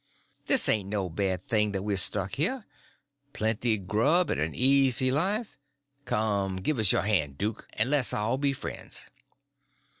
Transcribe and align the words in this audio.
This 0.47 0.67
ain't 0.67 0.89
no 0.89 1.09
bad 1.11 1.45
thing 1.47 1.73
that 1.73 1.83
we've 1.83 1.99
struck 1.99 2.33
here—plenty 2.33 3.77
grub 3.77 4.31
and 4.31 4.41
an 4.41 4.55
easy 4.55 5.11
life—come, 5.11 6.55
give 6.55 6.79
us 6.79 6.91
your 6.91 7.03
hand, 7.03 7.37
duke, 7.37 7.67
and 7.73 7.91
le's 7.91 8.11
all 8.11 8.39
be 8.39 8.51
friends." 8.51 9.03